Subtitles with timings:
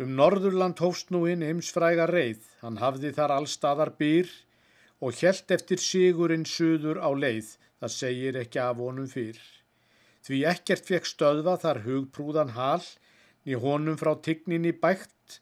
[0.00, 4.30] Um Norðurland hófst nú hinn heimsfræga reið, hann hafði þar allstaðar byr
[5.04, 7.50] og hjælt eftir sigurinn suður á leið,
[7.82, 9.42] það segir ekki af honum fyrr.
[10.24, 12.80] Því ekkert fekk stöðva þar hugprúðan hal,
[13.44, 15.36] ný honum frá tigninni bætt,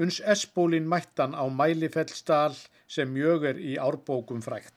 [0.00, 2.56] uns esbólin mættan á mælifellsdal
[2.88, 4.72] sem mjög er í árbókum frækt.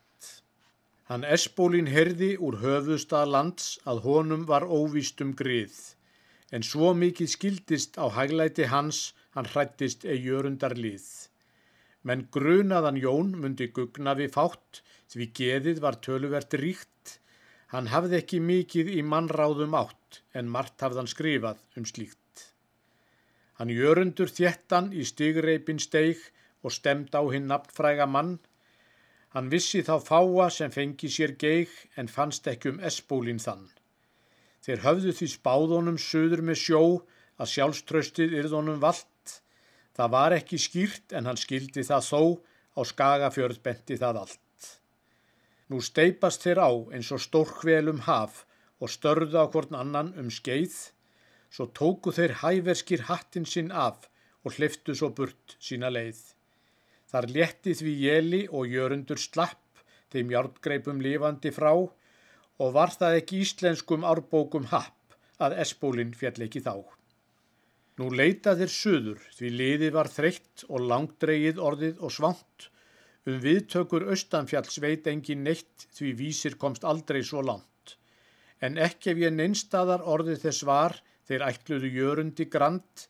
[1.08, 5.80] Hann esbólin herði úr höfustad lands að honum var óvístum grið,
[6.52, 11.06] en svo mikið skildist á hæglæti hans hann hrættist eða jörundar lið.
[12.08, 14.82] Menn grunaðan Jón myndi gugna við fátt
[15.14, 17.18] því geðið var töluvert ríkt,
[17.74, 22.48] hann hafði ekki mikið í mannráðum átt en margt hafðan skrifað um slíkt.
[23.60, 26.24] Hann jörundur þjettan í stigreipin steig
[26.66, 28.40] og stemd á hinn naftfræga mann,
[29.32, 33.70] Hann vissi þá fáa sem fengi sér geig en fannst ekki um esbólinn þann.
[34.66, 36.82] Þeir höfðu því spáðunum söður með sjó
[37.42, 39.08] að sjálfströstið yrðunum vald.
[39.98, 42.22] Það var ekki skýrt en hann skildi það þó
[42.78, 44.70] á skagafjörð benti það allt.
[45.72, 48.44] Nú steipast þeir á eins og stórkvelum haf
[48.82, 50.74] og störðu á hvorn annan um skeið,
[51.52, 54.08] svo tóku þeir hæverskir hattin sinn af
[54.44, 56.20] og hliftu svo burt sína leið.
[57.12, 63.44] Þar létti því jeli og jörundur slapp þeim hjártgreipum lifandi frá og var það ekki
[63.46, 67.01] íslenskum árbókum happ að esbólinn fjall ekki þá.
[68.02, 72.72] Nú leita þeir söður því liði var þreytt og langdreigið orðið og svangt.
[73.30, 77.94] Um viðtökur austanfjalls veit engin neitt því vísir komst aldrei svo langt.
[78.58, 80.98] En ekki ef ég neinstadar orðið þess var
[81.30, 83.06] þeir ætluðu jörundi grand,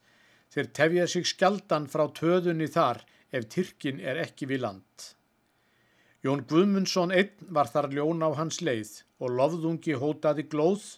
[0.51, 2.99] þeir tefja sig skjaldan frá töðunni þar
[3.31, 5.07] ef Tyrkin er ekki við land.
[6.21, 8.91] Jón Guðmundsson einn var þar ljón á hans leið
[9.23, 10.97] og lofðungi hótaði glóð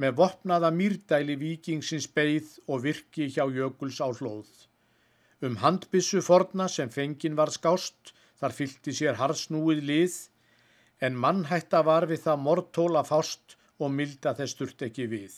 [0.00, 4.50] með vopnaða mýrdæli vikingsins beigð og virki hjá jökuls á hlóð.
[5.44, 10.14] Um handbissu forna sem fengin var skást, þar fylgti sér harsnúið lið,
[11.04, 15.34] en mannhætta var við það mortóla fást og milda þess sturt ekki við.